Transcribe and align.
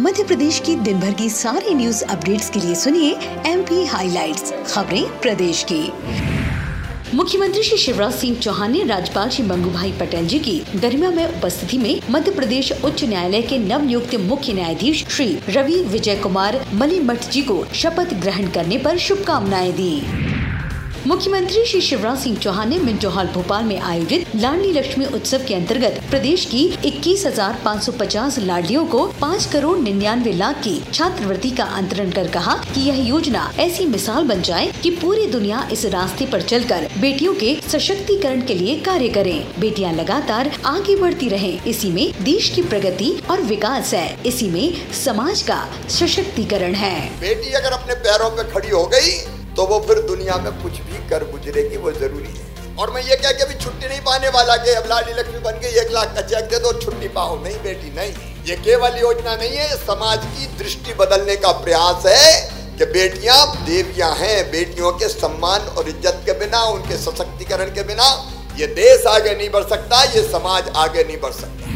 मध्य 0.00 0.24
प्रदेश 0.24 0.58
की 0.66 0.74
दिन 0.76 1.00
भर 1.00 1.14
की 1.14 1.28
सारी 1.30 1.74
न्यूज़ 1.74 2.04
अपडेट्स 2.04 2.48
के 2.50 2.60
लिए 2.60 2.74
सुनिए 2.74 3.10
एम 3.46 3.62
पी 3.62 3.84
हाईलाइट्स 3.86 4.52
खबरें 4.66 5.20
प्रदेश 5.20 5.64
की। 5.72 5.80
मुख्यमंत्री 7.16 7.62
श्री 7.62 7.78
शिवराज 7.78 8.14
सिंह 8.14 8.36
चौहान 8.36 8.72
ने 8.72 8.84
राज्यपाल 8.84 9.28
श्री 9.28 9.44
मंगू 9.46 9.70
भाई 9.70 9.92
पटेल 9.92 10.26
जी 10.26 10.38
की 10.38 10.58
गरिमा 10.76 11.10
में 11.10 11.24
उपस्थिति 11.26 11.78
में 11.78 12.00
मध्य 12.10 12.30
प्रदेश 12.30 12.72
उच्च 12.72 13.04
न्यायालय 13.04 13.42
के 13.42 13.58
नव 13.58 13.84
नियुक्त 13.84 14.14
मुख्य 14.20 14.52
न्यायाधीश 14.52 15.06
श्री 15.08 15.38
रवि 15.48 15.82
विजय 15.82 16.16
कुमार 16.16 16.64
मलिमठ 16.74 17.30
जी 17.30 17.42
को 17.42 17.64
शपथ 17.74 18.20
ग्रहण 18.20 18.50
करने 18.50 18.78
पर 18.78 18.98
शुभकामनाएँ 18.98 19.72
दी। 19.72 20.29
मुख्यमंत्री 21.06 21.64
श्री 21.66 21.80
शिवराज 21.80 22.18
सिंह 22.18 22.36
चौहान 22.36 22.68
ने 22.68 22.78
मिंटो 22.78 23.10
हॉल 23.10 23.26
भोपाल 23.26 23.64
में 23.64 23.78
आयोजित 23.80 24.34
लाडली 24.36 24.72
लक्ष्मी 24.72 25.04
उत्सव 25.06 25.44
के 25.48 25.54
अंतर्गत 25.54 26.00
प्रदेश 26.10 26.44
की 26.44 26.66
21,550 26.86 28.38
लाडलियों 28.38 28.84
को 28.86 29.00
5 29.22 29.46
करोड़ 29.52 29.78
निन्यानवे 29.78 30.32
लाख 30.32 30.60
की 30.64 30.76
छात्रवृत्ति 30.92 31.50
का 31.50 31.64
अंतरण 31.76 32.10
कर 32.10 32.28
कहा 32.28 32.54
कि 32.74 32.80
यह 32.80 33.00
योजना 33.08 33.50
ऐसी 33.58 33.86
मिसाल 33.86 34.24
बन 34.24 34.42
जाए 34.42 34.66
कि 34.82 34.90
पूरी 34.96 35.26
दुनिया 35.26 35.68
इस 35.72 35.86
रास्ते 35.86 36.26
पर 36.26 36.42
चलकर 36.42 36.88
बेटियों 36.98 37.34
के 37.34 37.56
सशक्तिकरण 37.68 38.42
के 38.42 38.54
लिए 38.54 38.78
कार्य 38.80 39.08
करे। 39.08 39.38
बेटियाँ 39.58 39.92
लगातार 39.92 40.52
आगे 40.66 40.96
बढ़ती 40.96 41.28
रहे 41.28 41.58
इसी 41.66 41.92
में 41.92 42.24
देश 42.24 42.50
की 42.50 42.62
प्रगति 42.62 43.12
और 43.30 43.42
विकास 43.46 43.94
है 43.94 44.06
इसी 44.26 44.50
में 44.50 44.92
समाज 45.04 45.42
का 45.42 45.66
सशक्तिकरण 45.88 46.74
है। 46.74 46.96
बेटी 47.20 47.52
अगर 47.52 47.72
अपने 47.72 47.94
पैरों 47.94 48.30
पे 48.30 48.50
खड़ी 48.52 48.70
हो 48.70 48.86
गई 48.86 49.39
तो 49.60 49.64
वो 49.66 49.78
फिर 49.80 49.98
दुनिया 50.02 50.36
में 50.36 50.52
कुछ 50.60 50.78
भी 50.82 50.98
कर 51.08 51.24
गुजरेगी 51.30 51.76
वो 51.78 51.90
ज़रूरी 51.92 52.28
है। 52.28 52.76
और 52.76 52.90
मैं 52.90 53.02
ये 53.04 53.16
कह 53.16 53.32
के 53.32 53.44
भी 53.44 53.54
छुट्टी 53.54 53.88
नहीं 53.88 54.00
पाने 54.00 54.28
वाला 54.36 54.56
कि 54.56 54.70
अब 54.72 54.86
लाडी 54.88 55.12
लक्ष्मी 55.12 55.38
बन 55.40 55.58
गई, 55.62 55.72
एक 55.80 55.90
लाख 55.92 56.14
का 56.14 56.22
चेक 56.22 56.44
दे 56.44 56.58
दो, 56.58 56.72
छुट्टी 56.80 57.08
पाओ। 57.10 57.36
नहीं 57.42 57.58
बेटी, 57.62 57.90
नहीं। 57.96 58.12
ये 58.46 58.56
केवल 58.58 58.96
योजना 59.00 59.34
नहीं 59.36 59.56
है, 59.56 59.68
समाज 59.76 60.24
की 60.28 60.46
दृष्टि 60.58 60.94
बदलने 60.94 61.36
का 61.36 61.52
प्रयास 61.60 62.06
है 62.06 62.32
कि 62.78 62.84
बेटियाँ 62.94 63.38
देवियाँ 63.66 64.10
हैं, 64.16 64.50
बेटियों 64.50 64.92
के 64.92 65.08
सम्मान 65.10 65.68
और 65.68 65.88
इज़्ज़त 65.88 66.22
के 66.26 66.38
बिना, 66.40 66.62
उनके 66.70 66.96
सशक्तिकरण 66.98 67.74
के 67.74 67.82
बिना 67.84 68.08
ये 68.58 68.66
देश 68.80 69.06
आगे 69.08 69.34
नहीं 69.34 69.50
बढ़ 69.50 69.68
सकता, 69.68 70.02
ये 70.06 70.22
समाज 70.30 70.72
आगे 70.76 71.04
नहीं 71.04 71.20
बढ़ 71.20 71.32
सकता। 71.34 71.69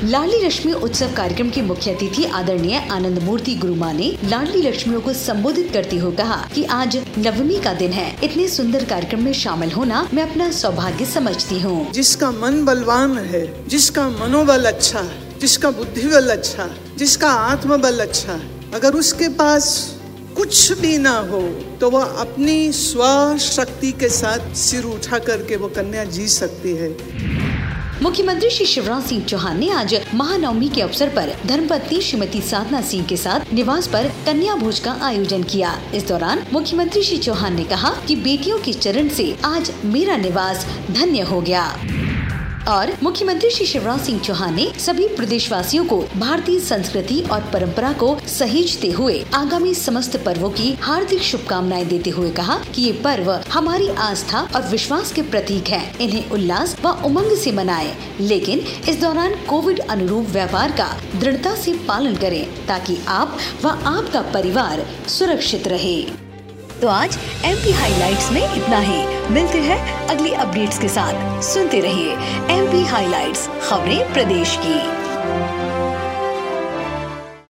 लाडली 0.00 0.38
लक्ष्मी 0.38 0.72
उत्सव 0.72 1.14
कार्यक्रम 1.14 1.48
के 1.50 1.62
मुख्य 1.62 1.92
अतिथि 1.92 2.24
आदरणीय 2.24 2.76
आनंद 2.92 3.18
मूर्ति 3.18 3.54
गुरुमा 3.54 3.90
ने 3.92 4.10
लाडली 4.24 4.60
लक्ष्मियों 4.62 5.00
को 5.00 5.12
संबोधित 5.12 5.72
करते 5.72 5.96
हुए 5.96 6.14
कहा 6.16 6.36
कि 6.54 6.62
आज 6.64 6.96
नवमी 7.18 7.58
का 7.60 7.72
दिन 7.74 7.92
है। 7.92 8.06
इतने 8.24 8.46
सुंदर 8.48 8.84
कार्यक्रम 8.84 9.22
में 9.22 9.32
शामिल 9.32 9.72
होना 9.72 10.06
मैं 10.14 10.22
अपना 10.22 10.50
सौभाग्य 10.50 11.04
समझती 11.06 11.60
हूँ। 11.60 11.90
जिसका 11.92 12.30
मन 12.30 12.64
बलवान 12.64 13.18
है, 13.18 13.42
जिसका 13.68 14.08
मनोबल 14.10 14.64
अच्छा 14.66 15.00
है, 15.00 15.38
जिसका 15.40 15.70
बुद्धि 15.72 16.06
बल 16.06 16.30
अच्छा 16.30 16.68
जिसका 16.98 17.30
आत्मबल 17.42 18.00
अच्छा 18.00 18.32
है, 18.32 18.50
अगर 18.74 18.94
उसके 18.94 19.28
पास 19.34 19.74
कुछ 20.36 20.80
भी 20.80 20.96
ना 20.98 21.18
हो 21.30 21.42
तो 21.80 21.90
वह 21.90 22.04
अपनी 22.20 22.72
स्व 22.74 23.36
शक्ति 23.42 23.92
के 23.92 24.08
साथ 24.14 24.54
सिर 24.56 24.84
उठा 24.86 25.18
करके 25.20 25.56
वो 25.56 25.68
कन्या 25.70 26.04
जी 26.06 26.28
सकती 26.30 26.76
है। 26.76 26.96
मुख्यमंत्री 28.02 28.48
श्री 28.50 28.64
शिवराज 28.66 29.02
सिंह 29.02 29.24
चौहान 29.24 29.58
ने 29.58 29.70
आज 29.70 29.94
महानवमी 30.14 30.68
के 30.68 30.82
अवसर 30.82 31.08
पर 31.08 31.32
धर्मपत्नी 31.46 32.00
श्रीमती 32.00 32.40
साधना 32.40 32.80
सिंह 32.80 33.04
के 33.06 33.16
साथ 33.16 33.52
निवास 33.52 33.86
पर 33.86 34.08
कन्या 34.26 34.54
भोज 34.54 34.78
का 34.78 34.92
आयोजन 35.02 35.42
किया। 35.42 35.74
इस 35.94 36.06
दौरान 36.08 36.46
मुख्यमंत्री 36.52 37.02
श्री 37.02 37.18
चौहान 37.18 37.56
ने 37.56 37.64
कहा 37.64 37.90
कि 38.08 38.16
बेटियों 38.16 38.58
के 38.58 38.72
चरण 38.72 39.08
से 39.08 39.36
आज 39.44 39.72
मेरा 39.84 40.16
निवास 40.16 40.66
धन्य 40.90 41.22
हो 41.22 41.40
गया। 41.40 41.64
और 42.68 42.92
मुख्यमंत्री 43.02 43.50
श्री 43.50 43.66
शिवराज 43.66 44.00
सिंह 44.00 44.20
चौहान 44.20 44.54
ने 44.54 44.66
सभी 44.78 45.06
प्रदेशवासियों 45.08 45.84
को 45.86 46.00
भारतीय 46.16 46.58
संस्कृति 46.60 47.20
और 47.32 47.42
परंपरा 47.52 47.92
को 47.92 48.08
सहेजते 48.28 48.90
हुए 48.90 49.24
आगामी 49.34 49.74
समस्त 49.74 50.16
पर्वों 50.24 50.50
की 50.50 50.72
हार्दिक 50.82 51.22
शुभकामनाएँ 51.22 51.84
देते 51.84 52.10
हुए 52.10 52.30
कहा 52.30 52.58
कि 52.74 52.82
ये 52.82 52.92
पर्व 53.04 53.30
हमारी 53.52 53.88
आस्था 53.88 54.42
और 54.56 54.68
विश्वास 54.68 55.12
के 55.12 55.22
प्रतीक 55.22 55.68
हैं। 55.68 55.98
इन्हें 55.98 56.30
उल्लास 56.30 56.76
व 56.84 56.96
उमंग 57.06 57.36
से 57.36 57.52
मनाएँ, 57.52 57.94
लेकिन 58.20 58.64
इस 58.88 59.00
दौरान 59.00 59.34
कोविड 59.46 59.80
अनुरूप 59.80 60.26
व्यापार 60.28 60.72
का 60.72 60.94
दृढ़ता 61.20 61.54
से 61.56 61.78
पालन 61.88 62.16
करें 62.16 62.44
ताकि 62.66 62.98
आप 63.08 63.38
व 63.64 63.68
आपका 63.68 64.22
परिवार 64.32 64.86
सुरक्षित 65.08 65.68
रहे 65.68 66.27
तो 66.82 66.88
आज 66.88 67.18
एम 67.44 67.56
पी 67.56 67.70
हाईलाइट्स 67.72 68.30
में 68.32 68.54
इतना 68.54 68.78
ही। 68.78 69.32
मिलते 69.32 69.58
हैं 69.58 70.06
अगली 70.08 70.32
अपडेट्स 70.32 70.78
के 70.78 70.88
साथ। 70.88 71.42
सुनते 71.42 71.80
रहिए 71.80 72.12
एम 72.56 72.70
पी 72.72 72.82
हाईलाइट्स 72.84 73.48
खबरें 73.68 74.12
प्रदेश 74.12 74.58
की। 74.62 74.78